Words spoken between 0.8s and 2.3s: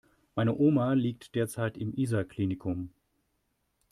liegt derzeit im Isar